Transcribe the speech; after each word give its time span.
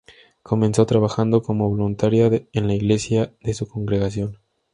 Comenzó 0.41 0.87
trabajando 0.87 1.43
como 1.43 1.69
voluntaria 1.69 2.47
en 2.53 2.65
la 2.67 2.73
iglesia 2.73 3.35
de 3.39 3.53
su 3.53 3.67
congregación. 3.67 4.39